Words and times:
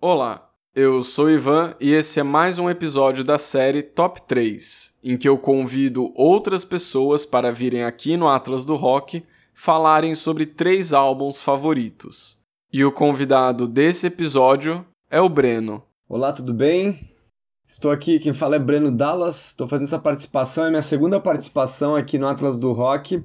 Olá, 0.00 0.52
eu 0.76 1.02
sou 1.02 1.28
Ivan 1.28 1.74
e 1.80 1.92
esse 1.92 2.20
é 2.20 2.22
mais 2.22 2.56
um 2.60 2.70
episódio 2.70 3.24
da 3.24 3.36
série 3.36 3.82
Top 3.82 4.22
3, 4.28 4.96
em 5.02 5.16
que 5.16 5.28
eu 5.28 5.36
convido 5.36 6.12
outras 6.14 6.64
pessoas 6.64 7.26
para 7.26 7.50
virem 7.50 7.82
aqui 7.82 8.16
no 8.16 8.28
Atlas 8.28 8.64
do 8.64 8.76
Rock 8.76 9.24
falarem 9.52 10.14
sobre 10.14 10.46
três 10.46 10.92
álbuns 10.92 11.42
favoritos. 11.42 12.38
E 12.72 12.84
o 12.84 12.92
convidado 12.92 13.66
desse 13.66 14.06
episódio 14.06 14.86
é 15.10 15.20
o 15.20 15.28
Breno. 15.28 15.82
Olá, 16.08 16.32
tudo 16.32 16.54
bem? 16.54 17.10
Estou 17.66 17.90
aqui, 17.90 18.20
quem 18.20 18.32
fala 18.32 18.54
é 18.54 18.60
Breno 18.60 18.92
Dallas, 18.92 19.48
estou 19.48 19.66
fazendo 19.66 19.86
essa 19.86 19.98
participação, 19.98 20.66
é 20.66 20.70
minha 20.70 20.80
segunda 20.80 21.18
participação 21.18 21.96
aqui 21.96 22.18
no 22.18 22.28
Atlas 22.28 22.56
do 22.56 22.70
Rock. 22.70 23.20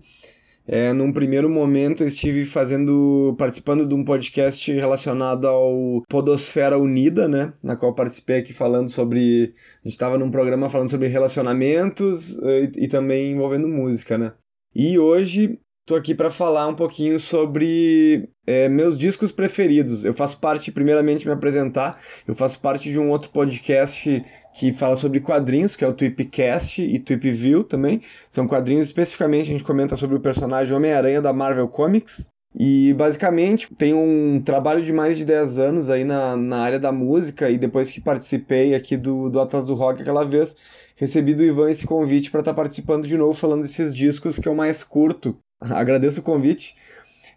É, 0.65 0.93
num 0.93 1.11
primeiro 1.11 1.49
momento 1.49 2.03
eu 2.03 2.07
estive 2.07 2.45
fazendo, 2.45 3.35
participando 3.37 3.85
de 3.85 3.93
um 3.93 4.03
podcast 4.03 4.71
relacionado 4.71 5.45
ao 5.45 6.01
Podosfera 6.07 6.77
Unida, 6.77 7.27
né? 7.27 7.53
Na 7.61 7.75
qual 7.75 7.93
participei 7.93 8.39
aqui 8.39 8.53
falando 8.53 8.89
sobre. 8.89 9.53
A 9.83 9.87
gente 9.87 9.93
estava 9.93 10.17
num 10.17 10.31
programa 10.31 10.69
falando 10.69 10.89
sobre 10.89 11.07
relacionamentos 11.07 12.37
e, 12.37 12.85
e 12.85 12.87
também 12.87 13.31
envolvendo 13.31 13.67
música, 13.67 14.17
né? 14.17 14.33
E 14.73 14.97
hoje 14.97 15.59
Tô 15.85 15.95
aqui 15.95 16.15
para 16.15 16.31
falar 16.31 16.65
um 16.69 16.75
pouquinho 16.75 17.19
sobre 17.19 18.29
é, 18.47 18.69
meus 18.69 18.97
discos 18.97 19.33
preferidos. 19.33 20.05
Eu 20.05 20.13
faço 20.13 20.39
parte, 20.39 20.71
primeiramente, 20.71 21.27
me 21.27 21.33
apresentar. 21.33 21.99
Eu 22.25 22.33
faço 22.33 22.57
parte 22.61 22.89
de 22.89 22.97
um 22.97 23.09
outro 23.09 23.29
podcast 23.31 24.25
que 24.53 24.71
fala 24.71 24.95
sobre 24.95 25.19
quadrinhos, 25.19 25.75
que 25.75 25.83
é 25.83 25.87
o 25.87 25.91
Tweepcast 25.91 26.81
e 26.81 26.97
Tweepview 26.99 27.65
também. 27.65 28.01
São 28.29 28.47
quadrinhos 28.47 28.85
especificamente, 28.85 29.49
a 29.49 29.51
gente 29.51 29.63
comenta 29.65 29.97
sobre 29.97 30.15
o 30.15 30.21
personagem 30.21 30.73
Homem-Aranha 30.73 31.21
da 31.21 31.33
Marvel 31.33 31.67
Comics. 31.67 32.29
E 32.55 32.93
basicamente 32.93 33.67
tem 33.75 33.93
um 33.93 34.41
trabalho 34.41 34.85
de 34.85 34.93
mais 34.93 35.17
de 35.17 35.25
10 35.25 35.59
anos 35.59 35.89
aí 35.89 36.05
na, 36.05 36.37
na 36.37 36.59
área 36.59 36.79
da 36.79 36.93
música 36.93 37.49
e 37.49 37.57
depois 37.57 37.91
que 37.91 37.99
participei 37.99 38.73
aqui 38.73 38.95
do, 38.95 39.29
do 39.29 39.41
Atlas 39.41 39.65
do 39.65 39.73
Rock 39.73 40.01
aquela 40.01 40.23
vez, 40.23 40.55
recebi 40.95 41.33
do 41.33 41.43
Ivan 41.43 41.71
esse 41.71 41.85
convite 41.85 42.31
para 42.31 42.39
estar 42.39 42.51
tá 42.51 42.55
participando 42.55 43.05
de 43.05 43.17
novo 43.17 43.33
falando 43.33 43.63
desses 43.63 43.93
discos 43.93 44.37
que 44.37 44.47
eu 44.47 44.55
mais 44.55 44.83
curto 44.83 45.35
agradeço 45.71 46.19
o 46.19 46.23
convite. 46.23 46.75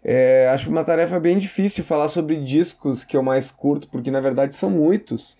É, 0.03 0.47
acho 0.49 0.69
uma 0.69 0.83
tarefa 0.83 1.19
bem 1.19 1.37
difícil 1.37 1.83
falar 1.83 2.07
sobre 2.07 2.35
discos 2.43 3.03
que 3.03 3.17
eu 3.17 3.23
mais 3.23 3.51
curto, 3.51 3.89
porque 3.89 4.11
na 4.11 4.21
verdade 4.21 4.55
são 4.55 4.69
muitos. 4.69 5.37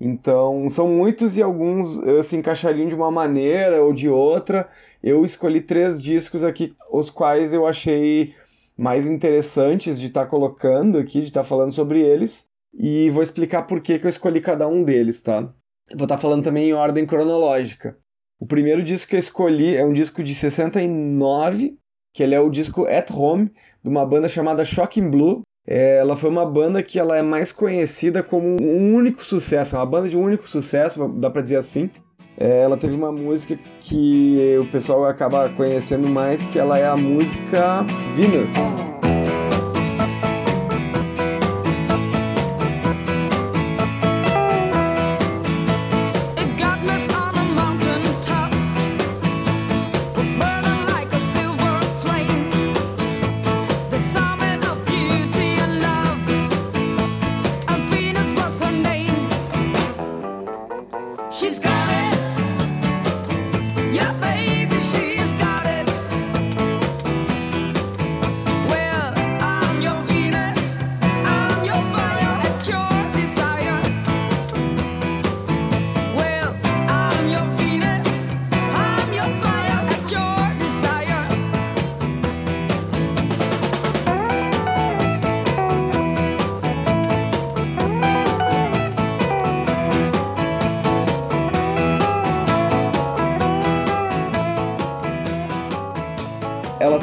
Então, 0.00 0.68
são 0.68 0.88
muitos 0.88 1.36
e 1.36 1.42
alguns 1.42 1.96
uh, 1.98 2.24
se 2.24 2.36
encaixariam 2.36 2.88
de 2.88 2.94
uma 2.94 3.10
maneira 3.10 3.82
ou 3.82 3.92
de 3.92 4.08
outra. 4.08 4.68
Eu 5.02 5.24
escolhi 5.24 5.60
três 5.60 6.02
discos 6.02 6.42
aqui, 6.42 6.74
os 6.90 7.08
quais 7.08 7.52
eu 7.52 7.66
achei 7.66 8.34
mais 8.76 9.06
interessantes 9.06 10.00
de 10.00 10.06
estar 10.06 10.24
tá 10.24 10.26
colocando 10.26 10.98
aqui, 10.98 11.20
de 11.20 11.26
estar 11.28 11.42
tá 11.42 11.48
falando 11.48 11.72
sobre 11.72 12.00
eles. 12.02 12.44
E 12.74 13.10
vou 13.10 13.22
explicar 13.22 13.62
por 13.62 13.80
que, 13.80 13.98
que 13.98 14.06
eu 14.06 14.10
escolhi 14.10 14.40
cada 14.40 14.66
um 14.66 14.82
deles, 14.82 15.22
tá? 15.22 15.42
Vou 15.94 16.04
estar 16.04 16.16
tá 16.16 16.18
falando 16.18 16.42
também 16.42 16.70
em 16.70 16.72
ordem 16.72 17.06
cronológica. 17.06 17.96
O 18.40 18.46
primeiro 18.46 18.82
disco 18.82 19.10
que 19.10 19.14
eu 19.14 19.20
escolhi 19.20 19.76
é 19.76 19.84
um 19.84 19.92
disco 19.92 20.20
de 20.20 20.34
69, 20.34 21.78
que 22.12 22.22
ele 22.22 22.34
é 22.34 22.40
o 22.40 22.50
disco 22.50 22.86
At 22.86 23.10
Home, 23.10 23.50
de 23.82 23.88
uma 23.88 24.04
banda 24.04 24.28
chamada 24.28 24.64
Shocking 24.64 25.10
Blue. 25.10 25.42
É, 25.66 25.98
ela 25.98 26.16
foi 26.16 26.28
uma 26.28 26.44
banda 26.44 26.82
que 26.82 26.98
ela 26.98 27.16
é 27.16 27.22
mais 27.22 27.52
conhecida 27.52 28.22
como 28.22 28.60
um 28.60 28.94
único 28.94 29.24
sucesso, 29.24 29.76
uma 29.76 29.86
banda 29.86 30.08
de 30.08 30.16
um 30.16 30.22
único 30.22 30.48
sucesso, 30.48 31.08
dá 31.08 31.30
pra 31.30 31.42
dizer 31.42 31.56
assim. 31.56 31.90
É, 32.36 32.62
ela 32.62 32.76
teve 32.76 32.94
uma 32.94 33.12
música 33.12 33.58
que 33.78 34.58
o 34.60 34.66
pessoal 34.66 35.04
acaba 35.04 35.48
conhecendo 35.50 36.08
mais, 36.08 36.44
que 36.46 36.58
ela 36.58 36.78
é 36.78 36.86
a 36.86 36.96
música 36.96 37.84
Venus. 38.16 38.91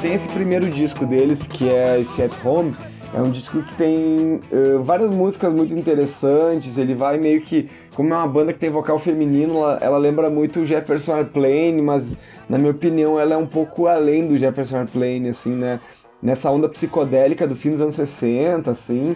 Tem 0.10 0.16
esse 0.16 0.28
primeiro 0.30 0.68
disco 0.72 1.06
deles, 1.06 1.46
que 1.46 1.70
é 1.70 2.00
esse 2.00 2.20
At 2.24 2.32
Home. 2.44 2.74
É 3.14 3.22
um 3.22 3.30
disco 3.30 3.62
que 3.62 3.76
tem 3.76 4.42
uh, 4.52 4.82
várias 4.82 5.12
músicas 5.12 5.54
muito 5.54 5.72
interessantes. 5.76 6.80
Ele 6.80 6.96
vai 6.96 7.20
meio 7.20 7.42
que. 7.42 7.70
Como 7.94 8.12
é 8.12 8.18
uma 8.18 8.28
banda 8.28 8.52
que 8.52 8.58
tem 8.58 8.72
vocal 8.72 8.98
feminino, 8.98 9.58
ela, 9.58 9.78
ela 9.80 9.98
lembra 10.00 10.28
muito 10.28 10.62
o 10.62 10.66
Jefferson 10.66 11.14
Airplane, 11.14 11.80
mas 11.80 12.18
na 12.50 12.58
minha 12.58 12.72
opinião 12.72 13.20
ela 13.20 13.36
é 13.36 13.38
um 13.38 13.46
pouco 13.46 13.86
além 13.86 14.28
do 14.28 14.36
Jefferson 14.36 14.78
Airplane, 14.78 15.30
assim, 15.30 15.52
né? 15.52 15.80
Nessa 16.24 16.50
onda 16.50 16.68
psicodélica 16.68 17.46
do 17.46 17.56
fim 17.56 17.70
dos 17.70 17.82
anos 17.82 17.94
60, 17.94 18.72
assim, 18.72 19.16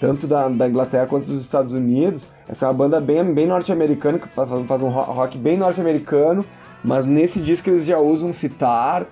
tanto 0.00 0.26
da, 0.26 0.48
da 0.48 0.66
Inglaterra 0.66 1.06
quanto 1.06 1.28
dos 1.28 1.40
Estados 1.40 1.70
Unidos. 1.70 2.30
Essa 2.48 2.66
é 2.66 2.68
uma 2.68 2.74
banda 2.74 3.00
bem, 3.00 3.22
bem 3.32 3.46
norte-americana, 3.46 4.18
que 4.18 4.26
faz, 4.26 4.50
faz 4.66 4.82
um 4.82 4.88
rock 4.88 5.38
bem 5.38 5.56
norte-americano, 5.56 6.44
mas 6.82 7.06
nesse 7.06 7.38
disco 7.38 7.70
eles 7.70 7.84
já 7.84 7.98
usam 7.98 8.32
citar 8.32 9.06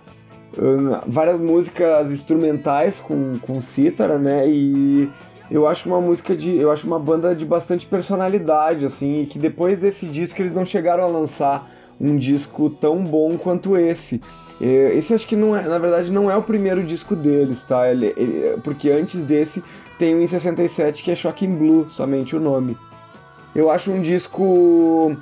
várias 1.07 1.39
músicas 1.39 2.11
instrumentais 2.11 3.01
com, 3.01 3.39
com 3.41 3.61
cítara, 3.61 4.19
né? 4.19 4.49
E 4.49 5.09
eu 5.51 5.67
acho 5.67 5.89
uma 5.89 6.01
música 6.01 6.37
de. 6.37 6.57
Eu 6.57 6.71
acho 6.71 6.87
uma 6.87 6.99
banda 6.99 7.35
de 7.35 7.45
bastante 7.45 7.87
personalidade, 7.87 8.87
assim, 8.87 9.23
e 9.23 9.27
que 9.27 9.39
depois 9.39 9.79
desse 9.79 10.07
disco 10.07 10.41
eles 10.41 10.55
não 10.55 10.65
chegaram 10.65 11.05
a 11.05 11.07
lançar 11.07 11.69
um 12.01 12.17
disco 12.17 12.71
tão 12.71 13.03
bom 13.05 13.37
quanto 13.37 13.77
esse. 13.77 14.21
Esse 14.61 15.15
acho 15.15 15.27
que 15.27 15.37
não 15.37 15.57
é, 15.57 15.67
na 15.67 15.79
verdade, 15.79 16.13
não 16.13 16.31
é 16.31 16.37
o 16.37 16.43
primeiro 16.43 16.83
disco 16.83 17.17
deles, 17.17 17.65
tá? 17.65 17.91
Ele, 17.91 18.13
ele, 18.15 18.59
porque 18.63 18.91
antes 18.91 19.25
desse 19.25 19.65
tem 19.99 20.15
um 20.15 20.21
em 20.21 20.27
67 20.27 21.03
que 21.03 21.11
é 21.11 21.15
Shocking 21.15 21.55
Blue, 21.55 21.89
somente 21.89 22.37
o 22.37 22.41
nome. 22.41 22.77
Eu 23.55 23.71
acho 23.71 23.91
um 23.91 24.03
disco 24.03 25.17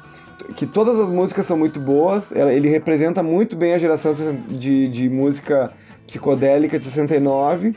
que 0.56 0.66
todas 0.66 0.98
as 0.98 1.08
músicas 1.08 1.46
são 1.46 1.56
muito 1.56 1.80
boas, 1.80 2.32
ele 2.32 2.68
representa 2.68 3.22
muito 3.22 3.56
bem 3.56 3.74
a 3.74 3.78
geração 3.78 4.14
de, 4.48 4.88
de 4.88 5.08
música 5.08 5.72
psicodélica 6.06 6.78
de 6.78 6.84
69 6.84 7.74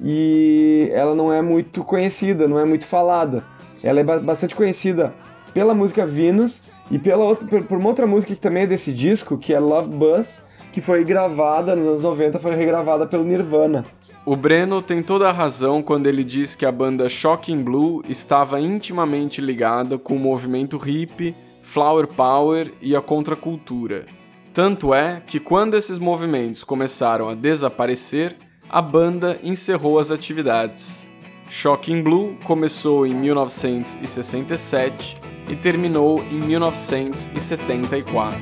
e 0.00 0.90
ela 0.92 1.14
não 1.14 1.32
é 1.32 1.40
muito 1.40 1.84
conhecida, 1.84 2.48
não 2.48 2.58
é 2.58 2.64
muito 2.64 2.86
falada. 2.86 3.44
Ela 3.82 4.00
é 4.00 4.04
bastante 4.04 4.54
conhecida 4.54 5.14
pela 5.54 5.74
música 5.74 6.06
Venus 6.06 6.62
e 6.90 6.98
pela 6.98 7.24
outra, 7.24 7.62
por 7.62 7.78
uma 7.78 7.88
outra 7.88 8.06
música 8.06 8.34
que 8.34 8.40
também 8.40 8.64
é 8.64 8.66
desse 8.66 8.92
disco, 8.92 9.38
que 9.38 9.54
é 9.54 9.58
Love 9.58 9.90
Buzz, 9.90 10.42
que 10.72 10.80
foi 10.80 11.04
gravada 11.04 11.76
nos 11.76 11.86
anos 11.88 12.02
90, 12.02 12.38
foi 12.38 12.54
regravada 12.54 13.06
pelo 13.06 13.24
Nirvana. 13.24 13.84
O 14.24 14.36
Breno 14.36 14.80
tem 14.80 15.02
toda 15.02 15.28
a 15.28 15.32
razão 15.32 15.82
quando 15.82 16.06
ele 16.06 16.24
diz 16.24 16.54
que 16.54 16.64
a 16.64 16.72
banda 16.72 17.08
Shocking 17.08 17.62
Blue 17.62 18.02
estava 18.08 18.60
intimamente 18.60 19.40
ligada 19.40 19.98
com 19.98 20.16
o 20.16 20.18
movimento 20.18 20.76
hippie 20.78 21.34
flower 21.62 22.06
power 22.06 22.70
e 22.82 22.94
a 22.94 23.00
contracultura. 23.00 24.04
Tanto 24.52 24.92
é 24.92 25.22
que 25.26 25.40
quando 25.40 25.74
esses 25.74 25.98
movimentos 25.98 26.62
começaram 26.62 27.30
a 27.30 27.34
desaparecer, 27.34 28.36
a 28.68 28.82
banda 28.82 29.40
encerrou 29.42 29.98
as 29.98 30.10
atividades. 30.10 31.08
Shocking 31.48 32.02
Blue 32.02 32.36
começou 32.44 33.06
em 33.06 33.14
1967 33.14 35.16
e 35.48 35.56
terminou 35.56 36.22
em 36.30 36.40
1974. 36.40 38.38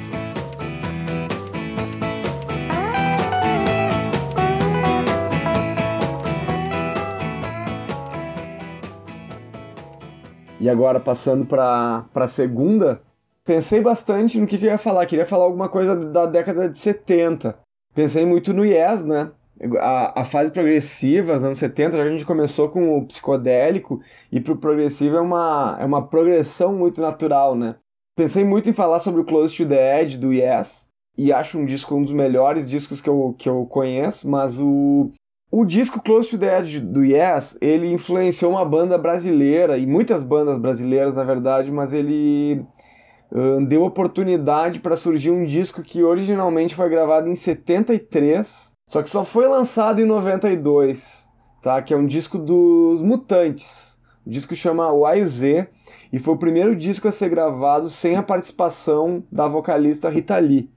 E 10.60 10.68
agora 10.68 11.00
passando 11.00 11.46
para 11.46 12.04
a 12.14 12.28
segunda 12.28 13.00
pensei 13.44 13.80
bastante 13.80 14.38
no 14.38 14.46
que, 14.46 14.58
que 14.58 14.66
eu 14.66 14.70
ia 14.70 14.78
falar. 14.78 15.06
Queria 15.06 15.26
falar 15.26 15.44
alguma 15.44 15.68
coisa 15.68 15.96
da 15.96 16.26
década 16.26 16.68
de 16.68 16.78
70. 16.78 17.58
Pensei 17.94 18.24
muito 18.24 18.52
no 18.52 18.64
Yes, 18.64 19.04
né? 19.04 19.30
a, 19.78 20.22
a 20.22 20.24
fase 20.24 20.50
progressiva, 20.50 21.34
nos 21.34 21.44
anos 21.44 21.58
70, 21.58 22.00
a 22.00 22.10
gente 22.10 22.24
começou 22.24 22.68
com 22.68 22.96
o 22.96 23.06
psicodélico, 23.06 24.00
e 24.32 24.40
pro 24.40 24.56
progressivo 24.56 25.16
é 25.16 25.20
uma, 25.20 25.76
é 25.80 25.84
uma 25.84 26.06
progressão 26.06 26.74
muito 26.74 27.00
natural, 27.00 27.54
né? 27.54 27.76
Pensei 28.16 28.44
muito 28.44 28.68
em 28.68 28.72
falar 28.72 29.00
sobre 29.00 29.20
o 29.20 29.24
Close 29.24 29.54
to 29.54 29.66
the 29.66 30.00
Edge 30.00 30.16
do 30.16 30.32
Yes, 30.32 30.86
e 31.16 31.32
acho 31.32 31.58
um 31.58 31.66
disco 31.66 31.94
um 31.94 32.02
dos 32.02 32.12
melhores 32.12 32.68
discos 32.68 33.00
que 33.00 33.08
eu, 33.08 33.34
que 33.36 33.48
eu 33.48 33.66
conheço, 33.66 34.28
mas 34.28 34.58
o, 34.58 35.10
o 35.50 35.64
disco 35.64 36.02
Close 36.02 36.30
to 36.30 36.38
the 36.38 36.58
Edge 36.58 36.80
do 36.80 37.04
Yes, 37.04 37.56
ele 37.60 37.92
influenciou 37.92 38.52
uma 38.52 38.64
banda 38.64 38.96
brasileira, 38.96 39.76
e 39.76 39.86
muitas 39.86 40.24
bandas 40.24 40.58
brasileiras, 40.58 41.14
na 41.14 41.24
verdade, 41.24 41.70
mas 41.70 41.92
ele 41.92 42.64
deu 43.68 43.84
oportunidade 43.84 44.80
para 44.80 44.96
surgir 44.96 45.30
um 45.30 45.44
disco 45.44 45.82
que 45.82 46.02
originalmente 46.02 46.74
foi 46.74 46.88
gravado 46.88 47.28
em 47.28 47.36
73, 47.36 48.72
só 48.88 49.02
que 49.02 49.10
só 49.10 49.24
foi 49.24 49.46
lançado 49.46 50.00
em 50.00 50.04
92, 50.04 51.28
tá? 51.62 51.80
Que 51.80 51.94
é 51.94 51.96
um 51.96 52.06
disco 52.06 52.38
dos 52.38 53.00
Mutantes. 53.00 53.96
O 54.26 54.30
disco 54.30 54.54
chama 54.54 54.92
Y 55.14 55.26
Z 55.26 55.68
e 56.12 56.18
foi 56.18 56.34
o 56.34 56.38
primeiro 56.38 56.74
disco 56.76 57.08
a 57.08 57.12
ser 57.12 57.28
gravado 57.28 57.88
sem 57.88 58.16
a 58.16 58.22
participação 58.22 59.24
da 59.30 59.46
vocalista 59.46 60.10
Rita 60.10 60.38
Lee. 60.38 60.68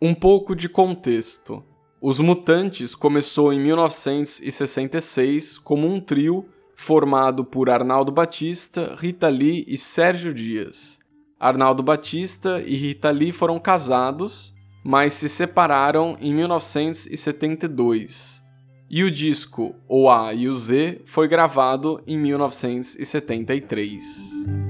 Um 0.00 0.14
pouco 0.14 0.54
de 0.54 0.68
contexto. 0.68 1.64
Os 2.00 2.20
Mutantes 2.20 2.94
começou 2.94 3.52
em 3.52 3.60
1966 3.60 5.58
como 5.58 5.86
um 5.88 6.00
trio 6.00 6.46
formado 6.74 7.44
por 7.44 7.68
Arnaldo 7.68 8.12
Batista, 8.12 8.94
Rita 8.96 9.28
Lee 9.28 9.64
e 9.66 9.76
Sérgio 9.76 10.32
Dias. 10.32 11.00
Arnaldo 11.38 11.82
Batista 11.82 12.62
e 12.64 12.74
Rita 12.74 13.10
Lee 13.10 13.32
foram 13.32 13.58
casados 13.58 14.56
mas 14.88 15.12
se 15.12 15.28
separaram 15.28 16.16
em 16.18 16.32
1972. 16.32 18.42
E 18.88 19.04
o 19.04 19.10
disco 19.10 19.74
O 19.86 20.08
A 20.08 20.32
e 20.32 20.48
o 20.48 20.52
Z 20.54 21.02
foi 21.04 21.28
gravado 21.28 22.02
em 22.06 22.18
1973. 22.18 24.67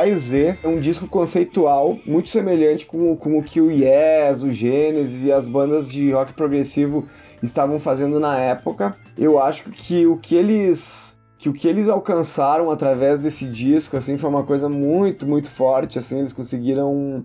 A 0.00 0.06
e 0.06 0.14
o 0.14 0.18
Z 0.18 0.56
é 0.62 0.68
um 0.68 0.80
disco 0.80 1.06
conceitual 1.06 1.98
muito 2.06 2.30
semelhante 2.30 2.86
com, 2.86 3.14
com 3.16 3.38
o 3.38 3.42
que 3.42 3.60
o 3.60 3.70
Yes, 3.70 4.42
o 4.42 4.50
Genesis 4.50 5.22
e 5.22 5.30
as 5.30 5.46
bandas 5.46 5.90
de 5.90 6.10
rock 6.10 6.32
progressivo 6.32 7.06
estavam 7.42 7.78
fazendo 7.78 8.18
na 8.18 8.38
época. 8.38 8.96
Eu 9.16 9.38
acho 9.38 9.64
que 9.64 10.06
o 10.06 10.16
que 10.16 10.34
eles 10.34 11.18
que 11.36 11.48
o 11.48 11.52
que 11.52 11.68
eles 11.68 11.88
alcançaram 11.88 12.70
através 12.70 13.20
desse 13.20 13.46
disco 13.46 13.96
assim 13.96 14.16
foi 14.18 14.28
uma 14.28 14.44
coisa 14.44 14.68
muito 14.68 15.26
muito 15.26 15.48
forte 15.48 15.98
assim 15.98 16.18
eles 16.18 16.34
conseguiram 16.34 17.24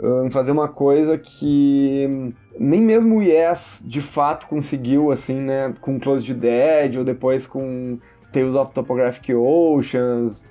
um, 0.00 0.28
fazer 0.28 0.50
uma 0.50 0.66
coisa 0.66 1.16
que 1.16 2.34
nem 2.58 2.80
mesmo 2.80 3.18
o 3.18 3.22
Yes 3.22 3.80
de 3.84 4.02
fato 4.02 4.48
conseguiu 4.48 5.12
assim 5.12 5.36
né 5.40 5.72
com 5.80 6.00
Close 6.00 6.26
to 6.26 6.34
Dead 6.34 6.96
ou 6.96 7.04
depois 7.04 7.46
com 7.46 7.98
Tales 8.32 8.56
of 8.56 8.72
Topographic 8.72 9.32
Oceans 9.32 10.44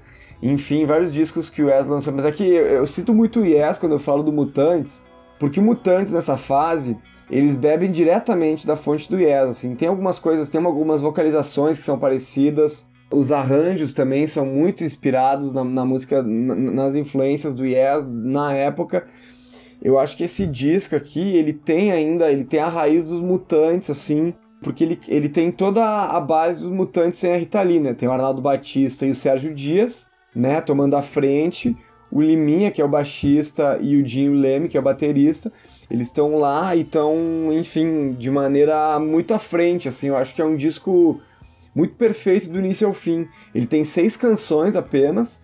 enfim, 0.51 0.85
vários 0.85 1.11
discos 1.11 1.49
que 1.49 1.63
o 1.63 1.69
Yes 1.69 1.87
lançou. 1.87 2.13
Mas 2.13 2.25
aqui 2.25 2.43
é 2.43 2.59
eu, 2.59 2.65
eu 2.65 2.87
cito 2.87 3.13
muito 3.13 3.39
o 3.39 3.45
Yes 3.45 3.77
quando 3.77 3.93
eu 3.93 3.99
falo 3.99 4.23
do 4.23 4.31
Mutantes, 4.31 5.01
porque 5.39 5.59
o 5.59 5.63
Mutantes 5.63 6.11
nessa 6.11 6.35
fase 6.37 6.97
eles 7.29 7.55
bebem 7.55 7.91
diretamente 7.91 8.67
da 8.67 8.75
fonte 8.75 9.09
do 9.09 9.19
Yes. 9.19 9.49
Assim. 9.49 9.75
Tem 9.75 9.87
algumas 9.87 10.19
coisas, 10.19 10.49
tem 10.49 10.63
algumas 10.63 11.01
vocalizações 11.01 11.79
que 11.79 11.85
são 11.85 11.97
parecidas. 11.97 12.85
Os 13.09 13.31
arranjos 13.31 13.93
também 13.93 14.27
são 14.27 14.45
muito 14.45 14.83
inspirados 14.83 15.53
na, 15.53 15.63
na 15.63 15.85
música, 15.85 16.21
na, 16.21 16.55
nas 16.55 16.95
influências 16.95 17.55
do 17.55 17.65
Yes 17.65 18.05
na 18.07 18.53
época. 18.53 19.05
Eu 19.81 19.99
acho 19.99 20.15
que 20.15 20.23
esse 20.23 20.45
disco 20.45 20.95
aqui, 20.95 21.35
ele 21.35 21.53
tem 21.53 21.91
ainda, 21.91 22.31
ele 22.31 22.43
tem 22.43 22.59
a 22.59 22.69
raiz 22.69 23.07
dos 23.07 23.19
mutantes, 23.19 23.89
assim, 23.89 24.33
porque 24.61 24.83
ele, 24.83 24.99
ele 25.09 25.27
tem 25.27 25.51
toda 25.51 25.83
a 25.83 26.19
base 26.21 26.63
dos 26.63 26.71
mutantes 26.71 27.19
sem 27.19 27.33
a 27.33 27.37
Rita 27.37 27.61
Lee, 27.61 27.79
né? 27.79 27.93
Tem 27.93 28.07
o 28.07 28.11
Arnaldo 28.11 28.41
Batista 28.41 29.05
e 29.05 29.11
o 29.11 29.15
Sérgio 29.15 29.53
Dias, 29.53 30.07
né, 30.35 30.61
tomando 30.61 30.95
a 30.95 31.01
frente. 31.01 31.75
O 32.11 32.21
Liminha, 32.21 32.69
que 32.69 32.81
é 32.81 32.85
o 32.85 32.89
baixista, 32.89 33.79
e 33.81 33.99
o 33.99 34.07
Jim 34.07 34.29
Leme, 34.29 34.67
que 34.67 34.77
é 34.77 34.79
o 34.79 34.83
baterista, 34.83 35.51
eles 35.89 36.07
estão 36.07 36.35
lá 36.35 36.75
e 36.75 36.81
estão, 36.81 37.15
enfim, 37.51 38.13
de 38.13 38.29
maneira 38.29 38.99
muito 38.99 39.33
à 39.33 39.39
frente, 39.39 39.89
assim, 39.89 40.07
eu 40.07 40.17
acho 40.17 40.35
que 40.35 40.41
é 40.41 40.45
um 40.45 40.55
disco 40.55 41.19
muito 41.75 41.95
perfeito 41.95 42.49
do 42.49 42.59
início 42.59 42.87
ao 42.87 42.93
fim. 42.93 43.27
Ele 43.53 43.65
tem 43.65 43.83
seis 43.83 44.15
canções 44.15 44.75
apenas, 44.75 45.41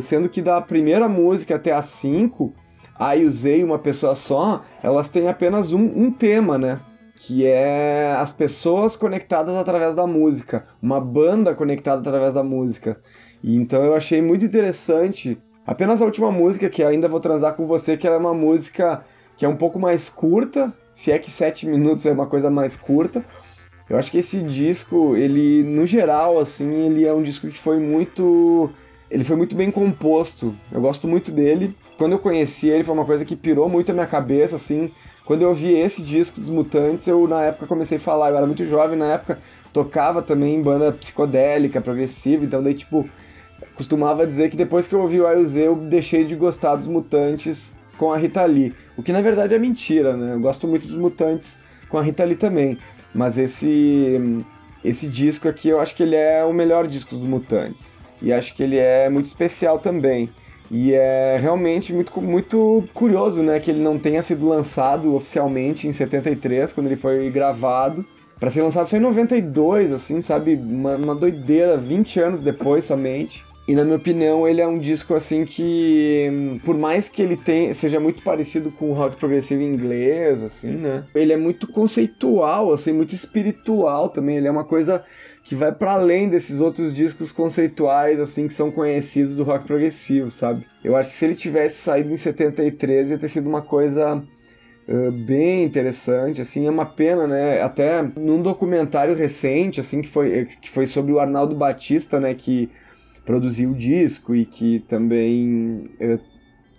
sendo 0.00 0.28
que 0.28 0.42
da 0.42 0.60
primeira 0.60 1.08
música 1.08 1.54
até 1.54 1.72
a 1.72 1.82
cinco, 1.82 2.52
a 2.98 3.16
e 3.16 3.24
o 3.24 3.30
Z 3.30 3.62
uma 3.62 3.78
pessoa 3.78 4.14
só, 4.16 4.62
elas 4.82 5.08
têm 5.08 5.28
apenas 5.28 5.72
um, 5.72 5.84
um 5.84 6.10
tema, 6.10 6.58
né? 6.58 6.80
Que 7.14 7.46
é 7.46 8.16
as 8.18 8.32
pessoas 8.32 8.96
conectadas 8.96 9.54
através 9.54 9.94
da 9.94 10.06
música, 10.06 10.66
uma 10.82 11.00
banda 11.00 11.54
conectada 11.54 12.00
através 12.00 12.34
da 12.34 12.42
música. 12.42 13.00
Então 13.42 13.82
eu 13.82 13.94
achei 13.94 14.22
muito 14.22 14.44
interessante. 14.44 15.38
Apenas 15.66 16.02
a 16.02 16.04
última 16.04 16.30
música, 16.30 16.68
que 16.68 16.82
ainda 16.82 17.08
vou 17.08 17.20
transar 17.20 17.54
com 17.54 17.66
você, 17.66 17.96
que 17.96 18.06
é 18.06 18.16
uma 18.16 18.34
música 18.34 19.02
que 19.36 19.44
é 19.44 19.48
um 19.48 19.56
pouco 19.56 19.78
mais 19.78 20.08
curta, 20.08 20.72
se 20.92 21.10
é 21.10 21.18
que 21.18 21.30
sete 21.30 21.66
minutos 21.66 22.04
é 22.06 22.12
uma 22.12 22.26
coisa 22.26 22.50
mais 22.50 22.76
curta. 22.76 23.24
Eu 23.88 23.98
acho 23.98 24.10
que 24.10 24.18
esse 24.18 24.40
disco, 24.42 25.16
ele, 25.16 25.62
no 25.64 25.86
geral, 25.86 26.38
assim, 26.38 26.86
ele 26.86 27.04
é 27.04 27.12
um 27.12 27.22
disco 27.22 27.48
que 27.48 27.58
foi 27.58 27.78
muito. 27.78 28.70
Ele 29.10 29.24
foi 29.24 29.36
muito 29.36 29.54
bem 29.54 29.70
composto. 29.70 30.54
Eu 30.70 30.80
gosto 30.80 31.06
muito 31.06 31.30
dele. 31.30 31.76
Quando 31.98 32.12
eu 32.12 32.18
conheci 32.18 32.68
ele, 32.68 32.84
foi 32.84 32.94
uma 32.94 33.04
coisa 33.04 33.24
que 33.24 33.36
pirou 33.36 33.68
muito 33.68 33.90
a 33.90 33.94
minha 33.94 34.06
cabeça, 34.06 34.56
assim. 34.56 34.90
Quando 35.24 35.42
eu 35.42 35.50
ouvi 35.50 35.72
esse 35.74 36.02
disco 36.02 36.40
dos 36.40 36.48
Mutantes, 36.48 37.06
eu 37.06 37.28
na 37.28 37.44
época 37.44 37.66
comecei 37.66 37.98
a 37.98 38.00
falar. 38.00 38.30
Eu 38.30 38.36
era 38.36 38.46
muito 38.46 38.64
jovem 38.64 38.98
na 38.98 39.14
época, 39.14 39.38
tocava 39.72 40.22
também 40.22 40.54
em 40.54 40.62
banda 40.62 40.92
psicodélica, 40.92 41.80
progressiva, 41.80 42.44
então 42.44 42.62
daí, 42.62 42.74
tipo, 42.74 43.08
costumava 43.82 44.24
dizer 44.24 44.48
que 44.48 44.56
depois 44.56 44.86
que 44.86 44.94
eu 44.94 45.00
ouvi 45.00 45.20
o 45.20 45.26
A 45.26 45.34
e 45.34 45.38
o 45.38 45.44
Z, 45.44 45.66
eu 45.66 45.74
deixei 45.74 46.24
de 46.24 46.36
gostar 46.36 46.76
dos 46.76 46.86
Mutantes 46.86 47.74
com 47.98 48.12
a 48.12 48.16
Rita 48.16 48.44
Lee. 48.44 48.72
O 48.96 49.02
que 49.02 49.12
na 49.12 49.20
verdade 49.20 49.54
é 49.54 49.58
mentira, 49.58 50.16
né? 50.16 50.34
Eu 50.34 50.40
gosto 50.40 50.68
muito 50.68 50.86
dos 50.86 50.96
Mutantes 50.96 51.58
com 51.88 51.98
a 51.98 52.02
Rita 52.02 52.22
Lee 52.24 52.36
também. 52.36 52.78
Mas 53.12 53.36
esse, 53.36 54.44
esse 54.84 55.08
disco 55.08 55.48
aqui 55.48 55.68
eu 55.68 55.80
acho 55.80 55.96
que 55.96 56.04
ele 56.04 56.14
é 56.14 56.44
o 56.44 56.52
melhor 56.52 56.86
disco 56.86 57.16
dos 57.16 57.26
Mutantes. 57.26 57.96
E 58.22 58.32
acho 58.32 58.54
que 58.54 58.62
ele 58.62 58.78
é 58.78 59.08
muito 59.08 59.26
especial 59.26 59.80
também. 59.80 60.30
E 60.70 60.94
é 60.94 61.36
realmente 61.42 61.92
muito, 61.92 62.22
muito 62.22 62.84
curioso, 62.94 63.42
né, 63.42 63.58
que 63.58 63.72
ele 63.72 63.82
não 63.82 63.98
tenha 63.98 64.22
sido 64.22 64.46
lançado 64.46 65.12
oficialmente 65.14 65.88
em 65.88 65.92
73, 65.92 66.72
quando 66.72 66.86
ele 66.86 66.96
foi 66.96 67.28
gravado, 67.30 68.06
para 68.38 68.48
ser 68.48 68.62
lançado 68.62 68.86
só 68.86 68.96
em 68.96 69.00
92, 69.00 69.90
assim, 69.92 70.22
sabe? 70.22 70.54
Uma, 70.54 70.94
uma 70.96 71.14
doideira, 71.16 71.76
20 71.76 72.20
anos 72.20 72.40
depois 72.40 72.84
somente. 72.84 73.44
E 73.66 73.76
na 73.76 73.84
minha 73.84 73.96
opinião, 73.96 74.46
ele 74.48 74.60
é 74.60 74.66
um 74.66 74.78
disco 74.78 75.14
assim 75.14 75.44
que, 75.44 76.58
por 76.64 76.76
mais 76.76 77.08
que 77.08 77.22
ele 77.22 77.36
tenha, 77.36 77.72
seja 77.74 78.00
muito 78.00 78.20
parecido 78.22 78.72
com 78.72 78.90
o 78.90 78.92
rock 78.92 79.16
progressivo 79.16 79.62
inglês, 79.62 80.42
assim, 80.42 80.72
né? 80.72 81.04
Ele 81.14 81.32
é 81.32 81.36
muito 81.36 81.68
conceitual, 81.68 82.72
assim, 82.72 82.92
muito 82.92 83.14
espiritual 83.14 84.08
também. 84.08 84.36
Ele 84.36 84.48
é 84.48 84.50
uma 84.50 84.64
coisa 84.64 85.04
que 85.44 85.54
vai 85.54 85.72
para 85.72 85.92
além 85.92 86.28
desses 86.28 86.60
outros 86.60 86.92
discos 86.92 87.30
conceituais, 87.30 88.18
assim, 88.18 88.48
que 88.48 88.54
são 88.54 88.70
conhecidos 88.70 89.36
do 89.36 89.44
rock 89.44 89.64
progressivo, 89.64 90.30
sabe? 90.30 90.66
Eu 90.82 90.96
acho 90.96 91.10
que 91.10 91.16
se 91.16 91.24
ele 91.24 91.34
tivesse 91.36 91.76
saído 91.76 92.12
em 92.12 92.16
73, 92.16 93.10
ia 93.10 93.18
ter 93.18 93.28
sido 93.28 93.48
uma 93.48 93.62
coisa 93.62 94.16
uh, 94.88 95.12
bem 95.24 95.62
interessante, 95.62 96.40
assim, 96.40 96.66
é 96.66 96.70
uma 96.70 96.86
pena, 96.86 97.28
né? 97.28 97.62
Até 97.62 98.02
num 98.16 98.42
documentário 98.42 99.14
recente, 99.14 99.78
assim, 99.78 100.02
que 100.02 100.08
foi, 100.08 100.46
que 100.60 100.68
foi 100.68 100.86
sobre 100.86 101.12
o 101.12 101.20
Arnaldo 101.20 101.54
Batista, 101.54 102.18
né, 102.18 102.34
que 102.34 102.68
produziu 103.24 103.70
o 103.70 103.74
disco 103.74 104.34
e 104.34 104.44
que 104.44 104.80
também 104.80 105.90
é, 106.00 106.18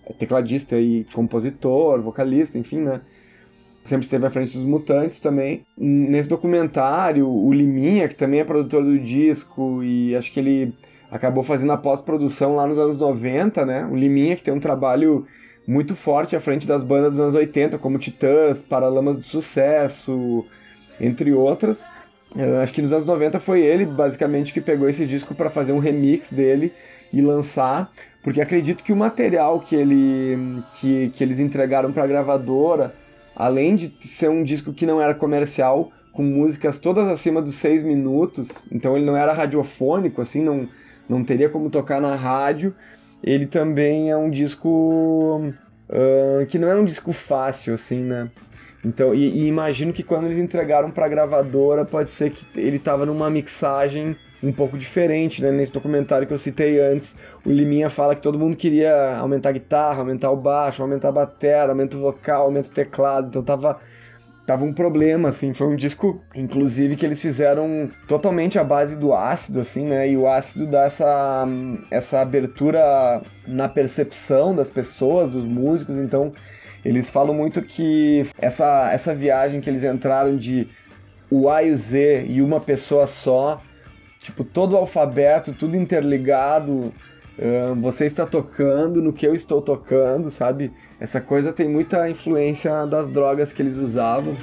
é 0.06 0.14
tecladista 0.14 0.78
e 0.80 1.06
compositor, 1.14 2.02
vocalista, 2.02 2.58
enfim, 2.58 2.80
né? 2.80 3.02
Sempre 3.84 4.06
esteve 4.06 4.26
à 4.26 4.30
frente 4.30 4.58
dos 4.58 4.66
Mutantes 4.66 5.20
também. 5.20 5.66
Nesse 5.78 6.30
documentário, 6.30 7.28
o 7.28 7.52
Liminha, 7.52 8.08
que 8.08 8.16
também 8.16 8.40
é 8.40 8.44
produtor 8.46 8.82
do 8.82 8.98
disco, 8.98 9.84
e 9.84 10.16
acho 10.16 10.32
que 10.32 10.40
ele 10.40 10.74
acabou 11.12 11.44
fazendo 11.44 11.74
a 11.74 11.78
pós-produção 11.78 12.56
lá 12.56 12.66
nos 12.66 12.78
anos 12.78 12.98
90, 12.98 13.66
né? 13.66 13.86
O 13.92 13.96
Liminha, 13.96 14.38
que 14.38 14.44
tem 14.44 14.54
um 14.54 14.60
trabalho 14.60 15.28
muito 15.68 15.96
forte 15.96 16.36
à 16.36 16.40
frente 16.40 16.66
das 16.66 16.84
bandas 16.84 17.12
dos 17.12 17.20
anos 17.20 17.36
80, 17.36 17.78
como 17.78 17.98
Titãs, 17.98 18.62
Paralamas 18.62 19.18
do 19.18 19.24
Sucesso, 19.24 20.46
entre 21.00 21.34
outras. 21.34 21.86
Acho 22.62 22.74
que 22.74 22.82
nos 22.82 22.92
anos 22.92 23.06
90 23.06 23.40
foi 23.40 23.62
ele, 23.62 23.86
basicamente, 23.86 24.54
que 24.54 24.60
pegou 24.60 24.90
esse 24.90 25.06
disco 25.06 25.36
para 25.36 25.50
fazer 25.50 25.72
um 25.72 25.80
remix 25.80 26.32
dele 26.32 26.74
e 27.12 27.22
lançar, 27.22 27.92
porque 28.24 28.42
acredito 28.42 28.84
que 28.84 28.92
o 28.92 28.96
material 28.96 29.60
que, 29.60 29.76
ele, 29.76 30.64
que, 30.80 31.12
que 31.14 31.24
eles 31.24 31.40
entregaram 31.40 31.92
para 31.92 32.04
a 32.04 32.08
gravadora, 32.08 32.94
além 33.36 33.76
de 33.76 33.94
ser 34.08 34.30
um 34.30 34.44
disco 34.44 34.74
que 34.74 34.86
não 34.86 35.00
era 35.00 35.14
comercial, 35.14 35.92
com 36.12 36.24
músicas 36.24 36.80
todas 36.80 37.08
acima 37.08 37.42
dos 37.42 37.56
seis 37.56 37.84
minutos, 37.84 38.50
então 38.72 38.96
ele 38.96 39.06
não 39.06 39.16
era 39.16 39.34
radiofônico, 39.34 40.22
assim, 40.22 40.42
não, 40.44 40.68
não 41.08 41.24
teria 41.24 41.50
como 41.50 41.70
tocar 41.70 42.02
na 42.02 42.16
rádio, 42.16 42.74
ele 43.24 43.46
também 43.46 44.10
é 44.10 44.18
um 44.18 44.30
disco 44.30 45.54
uh, 45.90 46.46
que 46.48 46.58
não 46.58 46.68
é 46.68 46.76
um 46.76 46.86
disco 46.86 47.14
fácil, 47.14 47.74
assim, 47.74 48.02
né? 48.02 48.30
Então, 48.86 49.16
e, 49.16 49.44
e, 49.44 49.48
imagino 49.48 49.94
que 49.94 50.04
quando 50.04 50.26
eles 50.26 50.38
entregaram 50.38 50.92
para 50.92 51.06
a 51.06 51.10
gravadora, 51.10 51.86
pode 51.86 52.12
ser 52.12 52.32
que 52.32 52.46
ele 52.60 52.78
estava 52.78 53.06
numa 53.06 53.30
mixagem 53.30 54.16
um 54.42 54.52
pouco 54.52 54.78
diferente, 54.78 55.42
né? 55.42 55.52
Nesse 55.52 55.72
documentário 55.72 56.28
que 56.28 56.34
eu 56.34 56.38
citei 56.38 56.82
antes, 56.82 57.16
o 57.46 57.50
Liminha 57.50 57.90
fala 57.90 58.14
que 58.14 58.22
todo 58.22 58.38
mundo 58.38 58.58
queria 58.58 59.18
aumentar 59.18 59.50
a 59.50 59.52
guitarra, 59.54 60.00
aumentar 60.00 60.32
o 60.32 60.36
baixo, 60.36 60.82
aumentar 60.82 61.10
a 61.10 61.12
bateria, 61.14 61.64
aumentar 61.64 61.96
o 61.98 62.02
vocal, 62.02 62.44
aumentar 62.44 62.70
o 62.70 62.74
teclado, 62.74 63.28
então 63.30 63.42
tava 63.42 63.80
tava 64.46 64.66
um 64.66 64.74
problema, 64.74 65.30
assim, 65.30 65.54
foi 65.54 65.68
um 65.68 65.76
disco, 65.78 66.22
inclusive, 66.36 66.98
que 66.98 67.06
eles 67.06 67.22
fizeram 67.22 67.90
totalmente 68.10 68.60
à 68.60 68.64
base 68.64 68.98
do 68.98 69.14
ácido, 69.14 69.62
assim, 69.62 69.86
né, 69.86 70.10
e 70.10 70.18
o 70.18 70.28
ácido 70.28 70.68
dá 70.68 70.84
essa, 70.84 71.48
essa 71.90 72.20
abertura 72.20 73.22
na 73.48 73.70
percepção 73.70 74.54
das 74.54 74.70
pessoas, 74.70 75.30
dos 75.30 75.46
músicos, 75.46 75.98
então 75.98 76.34
eles 76.84 77.10
falam 77.10 77.34
muito 77.34 77.62
que 77.62 78.24
essa, 78.38 78.92
essa 78.92 79.14
viagem 79.14 79.62
que 79.62 79.70
eles 79.70 79.84
entraram 79.84 80.36
de 80.36 80.68
o 81.30 81.50
A 81.50 81.64
e 81.64 81.72
o 81.72 81.78
Z 81.78 82.26
e 82.28 82.42
uma 82.42 82.60
pessoa 82.60 83.08
só, 83.08 83.62
tipo, 84.20 84.44
todo 84.44 84.74
o 84.74 84.78
alfabeto, 84.78 85.54
tudo 85.54 85.76
interligado, 85.76 86.94
você 87.82 88.06
está 88.06 88.26
tocando 88.26 89.02
no 89.02 89.12
que 89.12 89.26
eu 89.26 89.34
estou 89.34 89.62
tocando, 89.62 90.30
sabe? 90.30 90.72
Essa 91.00 91.20
coisa 91.20 91.52
tem 91.52 91.68
muita 91.68 92.08
influência 92.10 92.86
das 92.86 93.10
drogas 93.10 93.52
que 93.52 93.62
eles 93.62 93.78
usavam. 93.78 94.36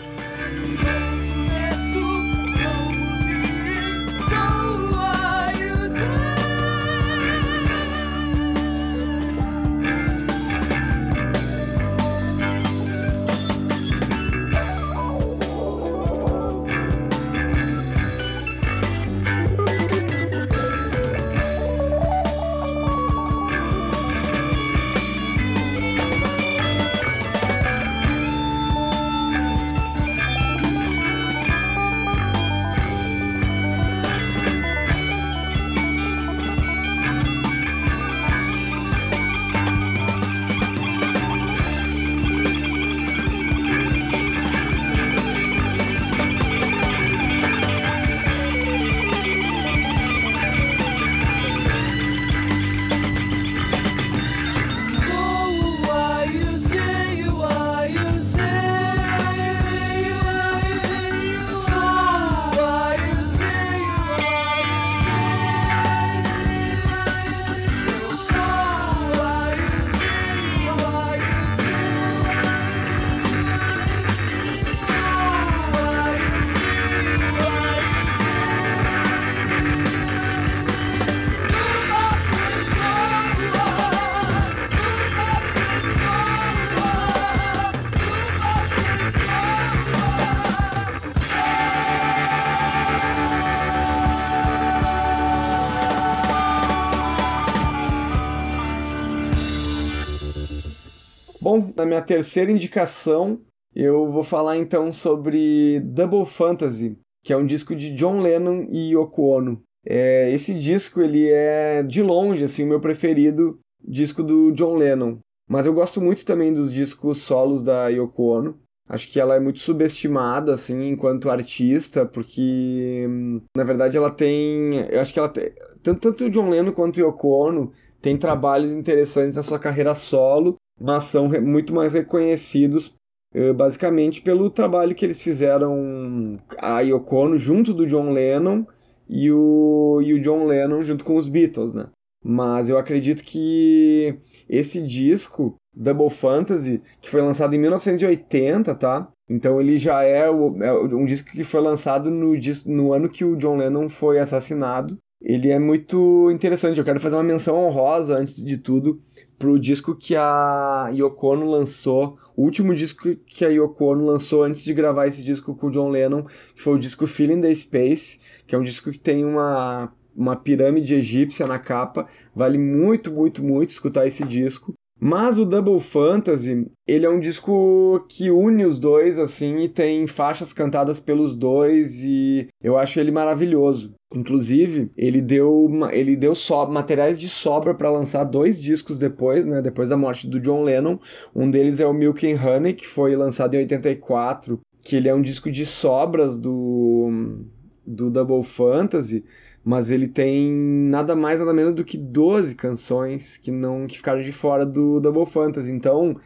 Bom, 101.52 101.72
na 101.74 101.84
minha 101.84 102.00
terceira 102.00 102.52
indicação, 102.52 103.40
eu 103.74 104.08
vou 104.08 104.22
falar 104.22 104.56
então 104.56 104.92
sobre 104.92 105.80
Double 105.80 106.24
Fantasy, 106.24 106.96
que 107.24 107.32
é 107.32 107.36
um 107.36 107.44
disco 107.44 107.74
de 107.74 107.92
John 107.92 108.20
Lennon 108.20 108.68
e 108.70 108.92
Yoko 108.92 109.22
Ono. 109.22 109.60
É, 109.84 110.30
esse 110.32 110.54
disco 110.54 111.00
ele 111.00 111.28
é 111.28 111.82
de 111.82 112.04
longe 112.04 112.44
assim 112.44 112.62
o 112.62 112.68
meu 112.68 112.78
preferido 112.78 113.58
disco 113.82 114.22
do 114.22 114.52
John 114.52 114.76
Lennon, 114.76 115.18
mas 115.48 115.66
eu 115.66 115.74
gosto 115.74 116.00
muito 116.00 116.24
também 116.24 116.54
dos 116.54 116.72
discos 116.72 117.18
solos 117.18 117.64
da 117.64 117.88
Yoko 117.88 118.22
Ono. 118.28 118.56
Acho 118.88 119.08
que 119.08 119.18
ela 119.18 119.34
é 119.34 119.40
muito 119.40 119.58
subestimada 119.58 120.54
assim 120.54 120.90
enquanto 120.90 121.28
artista, 121.28 122.06
porque 122.06 123.08
na 123.56 123.64
verdade 123.64 123.96
ela 123.96 124.12
tem, 124.12 124.86
eu 124.88 125.00
acho 125.00 125.12
que 125.12 125.18
ela 125.18 125.28
tem, 125.28 125.50
tanto 125.82 126.00
tanto 126.00 126.26
o 126.26 126.30
John 126.30 126.48
Lennon 126.48 126.70
quanto 126.70 126.98
o 126.98 127.00
Yoko 127.00 127.26
Ono 127.26 127.72
tem 128.00 128.16
trabalhos 128.16 128.70
interessantes 128.70 129.34
na 129.34 129.42
sua 129.42 129.58
carreira 129.58 129.96
solo 129.96 130.59
mas 130.80 131.04
são 131.04 131.28
muito 131.28 131.74
mais 131.74 131.92
reconhecidos 131.92 132.94
eh, 133.34 133.52
basicamente 133.52 134.22
pelo 134.22 134.50
trabalho 134.50 134.94
que 134.94 135.04
eles 135.04 135.22
fizeram 135.22 136.38
a 136.58 136.80
Yoko 136.80 137.16
Ono 137.16 137.38
junto 137.38 137.72
do 137.72 137.86
John 137.86 138.10
Lennon 138.10 138.64
e 139.08 139.30
o, 139.30 140.00
e 140.02 140.14
o 140.14 140.20
John 140.20 140.46
Lennon 140.46 140.82
junto 140.82 141.04
com 141.04 141.16
os 141.16 141.28
Beatles, 141.28 141.74
né? 141.74 141.88
Mas 142.24 142.68
eu 142.68 142.76
acredito 142.76 143.22
que 143.22 144.16
esse 144.48 144.82
disco, 144.82 145.54
Double 145.74 146.10
Fantasy, 146.10 146.82
que 147.00 147.08
foi 147.08 147.20
lançado 147.20 147.54
em 147.54 147.58
1980, 147.58 148.74
tá? 148.74 149.08
Então 149.28 149.60
ele 149.60 149.78
já 149.78 150.02
é, 150.02 150.28
o, 150.28 150.62
é 150.62 150.72
um 150.72 151.04
disco 151.04 151.30
que 151.30 151.44
foi 151.44 151.60
lançado 151.60 152.10
no, 152.10 152.34
no 152.66 152.92
ano 152.92 153.08
que 153.08 153.24
o 153.24 153.36
John 153.36 153.56
Lennon 153.56 153.88
foi 153.88 154.18
assassinado. 154.18 154.98
Ele 155.22 155.50
é 155.50 155.58
muito 155.58 156.30
interessante. 156.30 156.78
Eu 156.78 156.84
quero 156.84 157.00
fazer 157.00 157.14
uma 157.14 157.22
menção 157.22 157.56
honrosa, 157.56 158.16
antes 158.16 158.44
de 158.44 158.58
tudo, 158.58 159.00
pro 159.40 159.58
disco 159.58 159.96
que 159.96 160.14
a 160.14 160.90
Yoko 160.92 161.28
Ono 161.28 161.50
lançou, 161.50 162.18
o 162.36 162.42
último 162.42 162.74
disco 162.74 163.16
que 163.24 163.42
a 163.42 163.48
Yoko 163.48 163.86
Ono 163.86 164.04
lançou 164.04 164.44
antes 164.44 164.62
de 164.62 164.74
gravar 164.74 165.06
esse 165.06 165.24
disco 165.24 165.54
com 165.54 165.68
o 165.68 165.70
John 165.70 165.88
Lennon, 165.88 166.26
que 166.54 166.60
foi 166.60 166.74
o 166.74 166.78
disco 166.78 167.06
Feeling 167.06 167.40
the 167.40 167.54
Space, 167.54 168.20
que 168.46 168.54
é 168.54 168.58
um 168.58 168.62
disco 168.62 168.92
que 168.92 168.98
tem 168.98 169.24
uma, 169.24 169.90
uma 170.14 170.36
pirâmide 170.36 170.94
egípcia 170.94 171.46
na 171.46 171.58
capa. 171.58 172.06
Vale 172.36 172.58
muito, 172.58 173.10
muito, 173.10 173.42
muito 173.42 173.70
escutar 173.70 174.06
esse 174.06 174.24
disco. 174.24 174.74
Mas 175.02 175.38
o 175.38 175.46
Double 175.46 175.80
Fantasy, 175.80 176.66
ele 176.86 177.06
é 177.06 177.08
um 177.08 177.18
disco 177.18 178.04
que 178.06 178.30
une 178.30 178.66
os 178.66 178.78
dois, 178.78 179.18
assim, 179.18 179.56
e 179.60 179.68
tem 179.68 180.06
faixas 180.06 180.52
cantadas 180.52 181.00
pelos 181.00 181.34
dois, 181.34 182.02
e 182.02 182.48
eu 182.62 182.76
acho 182.76 183.00
ele 183.00 183.10
maravilhoso. 183.10 183.94
Inclusive, 184.14 184.90
ele 184.98 185.22
deu, 185.22 185.70
ele 185.90 186.16
deu 186.16 186.34
so 186.34 186.66
materiais 186.66 187.18
de 187.18 187.30
sobra 187.30 187.72
para 187.72 187.90
lançar 187.90 188.24
dois 188.24 188.60
discos 188.60 188.98
depois, 188.98 189.46
né? 189.46 189.62
Depois 189.62 189.88
da 189.88 189.96
morte 189.96 190.26
do 190.26 190.38
John 190.38 190.64
Lennon. 190.64 190.98
Um 191.34 191.50
deles 191.50 191.80
é 191.80 191.86
o 191.86 191.94
Milk 191.94 192.30
and 192.30 192.38
Honey, 192.38 192.74
que 192.74 192.86
foi 192.86 193.16
lançado 193.16 193.54
em 193.54 193.58
84, 193.58 194.60
que 194.84 194.96
ele 194.96 195.08
é 195.08 195.14
um 195.14 195.22
disco 195.22 195.50
de 195.50 195.64
sobras 195.64 196.36
do, 196.36 197.38
do 197.86 198.10
Double 198.10 198.42
Fantasy 198.42 199.24
mas 199.64 199.90
ele 199.90 200.08
tem 200.08 200.50
nada 200.50 201.14
mais 201.14 201.38
nada 201.38 201.52
menos 201.52 201.74
do 201.74 201.84
que 201.84 201.98
12 201.98 202.54
canções 202.54 203.36
que 203.36 203.50
não 203.50 203.86
que 203.86 203.96
ficaram 203.96 204.22
de 204.22 204.32
fora 204.32 204.64
do 204.64 205.00
Double 205.00 205.26
Fantasy. 205.26 205.70
Então, 205.70 206.16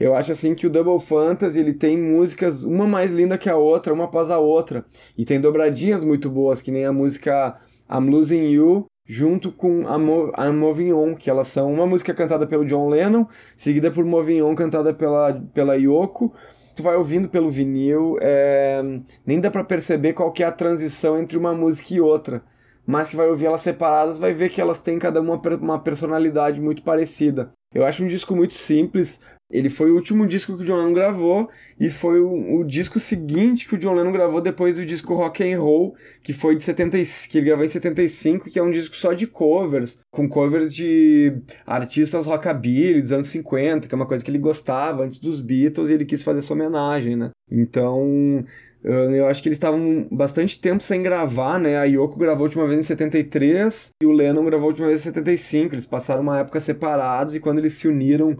eu 0.00 0.14
acho 0.14 0.32
assim 0.32 0.54
que 0.54 0.66
o 0.66 0.70
Double 0.70 1.00
Fantasy 1.00 1.58
ele 1.58 1.74
tem 1.74 1.98
músicas 1.98 2.62
uma 2.62 2.86
mais 2.86 3.10
linda 3.10 3.36
que 3.36 3.48
a 3.48 3.56
outra, 3.56 3.92
uma 3.92 4.04
após 4.04 4.30
a 4.30 4.38
outra, 4.38 4.84
e 5.16 5.24
tem 5.24 5.40
dobradinhas 5.40 6.04
muito 6.04 6.30
boas, 6.30 6.62
que 6.62 6.70
nem 6.70 6.84
a 6.84 6.92
música 6.92 7.56
I'm 7.90 8.08
Losing 8.08 8.50
You 8.50 8.86
junto 9.04 9.50
com 9.50 9.88
a 9.88 9.98
Mo 9.98 10.32
I'm 10.38 10.52
Moving 10.52 10.92
On, 10.92 11.14
que 11.14 11.30
elas 11.30 11.48
são 11.48 11.72
uma 11.72 11.86
música 11.86 12.12
cantada 12.14 12.46
pelo 12.46 12.64
John 12.64 12.88
Lennon, 12.88 13.26
seguida 13.56 13.90
por 13.90 14.04
Moving 14.04 14.42
On 14.42 14.54
cantada 14.54 14.94
pela 14.94 15.32
pela 15.54 15.74
Yoko. 15.76 16.32
Tu 16.76 16.82
vai 16.82 16.94
ouvindo 16.96 17.28
pelo 17.28 17.50
vinil, 17.50 18.16
é... 18.20 18.80
nem 19.26 19.40
dá 19.40 19.50
para 19.50 19.64
perceber 19.64 20.12
qual 20.12 20.30
que 20.30 20.44
é 20.44 20.46
a 20.46 20.52
transição 20.52 21.18
entre 21.18 21.36
uma 21.36 21.52
música 21.52 21.92
e 21.92 22.00
outra 22.00 22.40
mas 22.88 23.08
se 23.08 23.16
vai 23.16 23.28
ouvir 23.28 23.44
elas 23.44 23.60
separadas, 23.60 24.18
vai 24.18 24.32
ver 24.32 24.48
que 24.48 24.62
elas 24.62 24.80
têm 24.80 24.98
cada 24.98 25.20
uma 25.20 25.38
uma 25.60 25.78
personalidade 25.78 26.58
muito 26.58 26.82
parecida. 26.82 27.52
Eu 27.74 27.84
acho 27.84 28.02
um 28.02 28.08
disco 28.08 28.34
muito 28.34 28.54
simples. 28.54 29.20
Ele 29.50 29.68
foi 29.68 29.90
o 29.90 29.94
último 29.94 30.26
disco 30.26 30.56
que 30.56 30.62
o 30.62 30.66
John 30.66 30.76
Lennon 30.76 30.94
gravou 30.94 31.50
e 31.78 31.90
foi 31.90 32.18
o, 32.18 32.60
o 32.60 32.64
disco 32.64 32.98
seguinte 32.98 33.68
que 33.68 33.74
o 33.74 33.78
John 33.78 33.94
Lennon 33.94 34.12
gravou 34.12 34.40
depois 34.40 34.76
do 34.76 34.86
disco 34.86 35.14
Rock 35.14 35.42
and 35.42 35.60
Roll, 35.60 35.94
que 36.22 36.32
foi 36.32 36.56
de 36.56 36.64
70, 36.64 36.96
que 37.28 37.36
ele 37.36 37.46
gravou 37.46 37.64
em 37.64 37.68
75, 37.68 38.48
que 38.48 38.58
é 38.58 38.62
um 38.62 38.70
disco 38.70 38.96
só 38.96 39.12
de 39.12 39.26
covers, 39.26 39.98
com 40.10 40.26
covers 40.26 40.74
de 40.74 41.42
artistas 41.66 42.24
rockabilly 42.24 43.02
dos 43.02 43.12
anos 43.12 43.28
50, 43.28 43.86
que 43.86 43.94
é 43.94 43.96
uma 43.96 44.06
coisa 44.06 44.24
que 44.24 44.30
ele 44.30 44.38
gostava 44.38 45.04
antes 45.04 45.18
dos 45.18 45.40
Beatles 45.40 45.90
e 45.90 45.92
ele 45.92 46.06
quis 46.06 46.22
fazer 46.22 46.38
essa 46.38 46.54
homenagem, 46.54 47.16
né? 47.16 47.30
Então, 47.50 48.44
eu 48.82 49.26
acho 49.26 49.42
que 49.42 49.48
eles 49.48 49.56
estavam 49.56 50.06
bastante 50.10 50.58
tempo 50.58 50.82
sem 50.82 51.02
gravar, 51.02 51.58
né? 51.58 51.76
A 51.76 51.84
Yoko 51.84 52.18
gravou 52.18 52.44
a 52.44 52.48
última 52.48 52.66
vez 52.66 52.78
em 52.78 52.82
73 52.82 53.90
e 54.02 54.06
o 54.06 54.12
Lennon 54.12 54.44
gravou 54.44 54.66
a 54.66 54.68
última 54.68 54.86
vez 54.86 55.00
em 55.00 55.04
75. 55.04 55.74
Eles 55.74 55.86
passaram 55.86 56.22
uma 56.22 56.38
época 56.38 56.60
separados 56.60 57.34
e 57.34 57.40
quando 57.40 57.58
eles 57.58 57.74
se 57.74 57.88
uniram 57.88 58.38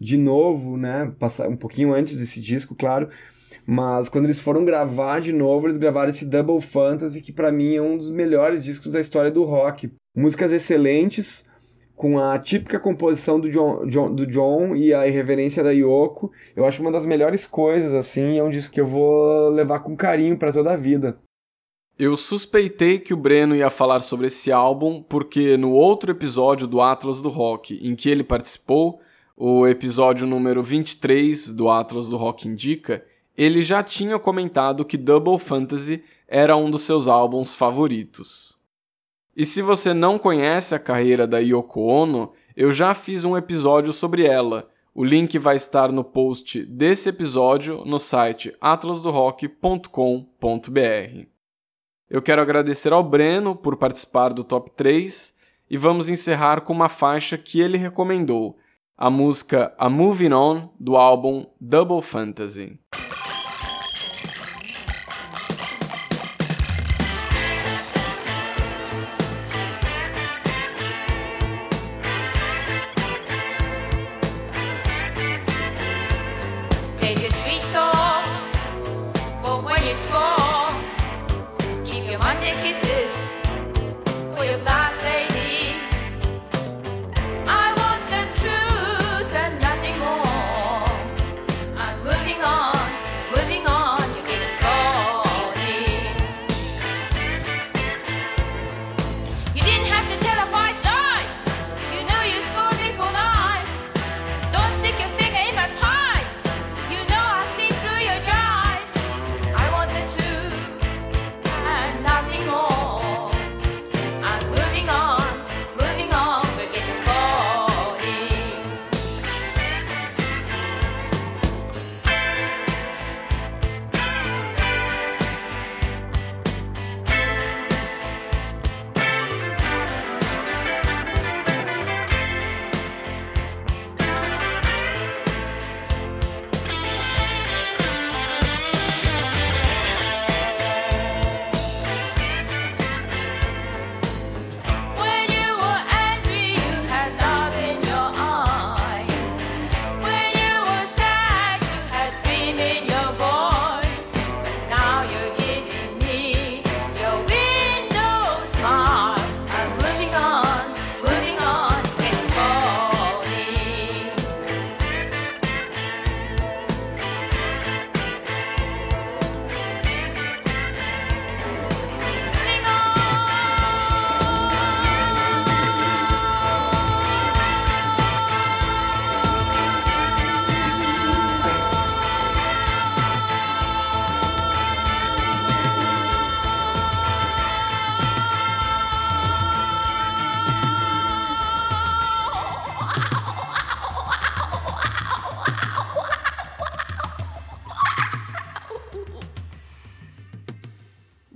de 0.00 0.16
novo, 0.16 0.76
né? 0.76 1.12
Um 1.48 1.56
pouquinho 1.56 1.92
antes 1.92 2.16
desse 2.16 2.40
disco, 2.40 2.74
claro. 2.74 3.08
Mas 3.66 4.08
quando 4.08 4.24
eles 4.24 4.40
foram 4.40 4.64
gravar 4.64 5.20
de 5.20 5.32
novo, 5.32 5.66
eles 5.66 5.76
gravaram 5.76 6.10
esse 6.10 6.24
Double 6.24 6.60
Fantasy, 6.60 7.20
que 7.20 7.32
para 7.32 7.52
mim 7.52 7.74
é 7.74 7.82
um 7.82 7.96
dos 7.96 8.10
melhores 8.10 8.64
discos 8.64 8.92
da 8.92 9.00
história 9.00 9.30
do 9.30 9.44
rock. 9.44 9.92
Músicas 10.16 10.52
excelentes, 10.52 11.44
com 12.00 12.18
a 12.18 12.38
típica 12.38 12.80
composição 12.80 13.38
do 13.38 13.50
John, 13.50 13.86
John, 13.86 14.14
do 14.14 14.26
John 14.26 14.74
e 14.74 14.94
a 14.94 15.06
irreverência 15.06 15.62
da 15.62 15.70
Yoko. 15.70 16.32
Eu 16.56 16.64
acho 16.64 16.80
uma 16.80 16.90
das 16.90 17.04
melhores 17.04 17.44
coisas, 17.44 17.92
assim, 17.92 18.38
é 18.38 18.42
um 18.42 18.48
disco 18.48 18.72
que 18.72 18.80
eu 18.80 18.86
vou 18.86 19.50
levar 19.50 19.80
com 19.80 19.94
carinho 19.94 20.38
para 20.38 20.50
toda 20.50 20.72
a 20.72 20.76
vida. 20.76 21.18
Eu 21.98 22.16
suspeitei 22.16 22.98
que 22.98 23.12
o 23.12 23.18
Breno 23.18 23.54
ia 23.54 23.68
falar 23.68 24.00
sobre 24.00 24.28
esse 24.28 24.50
álbum 24.50 25.02
porque 25.02 25.58
no 25.58 25.72
outro 25.72 26.10
episódio 26.10 26.66
do 26.66 26.80
Atlas 26.80 27.20
do 27.20 27.28
Rock, 27.28 27.78
em 27.86 27.94
que 27.94 28.08
ele 28.08 28.24
participou, 28.24 28.98
o 29.36 29.66
episódio 29.66 30.26
número 30.26 30.62
23 30.62 31.52
do 31.52 31.68
Atlas 31.68 32.08
do 32.08 32.16
Rock 32.16 32.48
Indica, 32.48 33.04
ele 33.36 33.62
já 33.62 33.82
tinha 33.82 34.18
comentado 34.18 34.86
que 34.86 34.96
Double 34.96 35.38
Fantasy 35.38 36.02
era 36.26 36.56
um 36.56 36.70
dos 36.70 36.80
seus 36.80 37.06
álbuns 37.06 37.54
favoritos. 37.54 38.58
E 39.40 39.46
se 39.46 39.62
você 39.62 39.94
não 39.94 40.18
conhece 40.18 40.74
a 40.74 40.78
carreira 40.78 41.26
da 41.26 41.38
Yoko 41.38 41.80
Ono, 41.80 42.30
eu 42.54 42.70
já 42.70 42.92
fiz 42.92 43.24
um 43.24 43.38
episódio 43.38 43.90
sobre 43.90 44.26
ela. 44.26 44.68
O 44.94 45.02
link 45.02 45.38
vai 45.38 45.56
estar 45.56 45.90
no 45.90 46.04
post 46.04 46.62
desse 46.66 47.08
episódio 47.08 47.82
no 47.86 47.98
site 47.98 48.54
atlasdorock.com.br. 48.60 51.26
Eu 52.10 52.20
quero 52.20 52.42
agradecer 52.42 52.92
ao 52.92 53.02
Breno 53.02 53.56
por 53.56 53.78
participar 53.78 54.34
do 54.34 54.44
top 54.44 54.72
3 54.72 55.34
e 55.70 55.76
vamos 55.78 56.10
encerrar 56.10 56.60
com 56.60 56.74
uma 56.74 56.90
faixa 56.90 57.38
que 57.38 57.62
ele 57.62 57.78
recomendou, 57.78 58.58
a 58.94 59.08
música 59.08 59.74
A 59.78 59.88
Moving 59.88 60.34
On 60.34 60.68
do 60.78 60.98
álbum 60.98 61.46
Double 61.58 62.02
Fantasy. 62.02 62.78